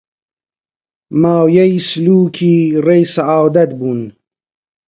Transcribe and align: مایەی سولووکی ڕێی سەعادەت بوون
مایەی 1.21 1.73
سولووکی 1.87 2.55
ڕێی 2.85 3.03
سەعادەت 3.13 3.71
بوون 3.79 4.01